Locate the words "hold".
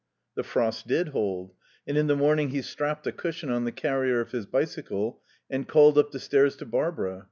1.09-1.53